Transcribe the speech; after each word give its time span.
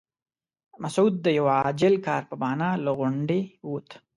مسعود 0.81 1.13
د 1.25 1.27
یوه 1.39 1.53
عاجل 1.63 1.93
کار 2.07 2.21
په 2.29 2.35
بهانه 2.41 2.69
له 2.83 2.91
غونډې 2.99 3.39
ووت. 3.67 3.89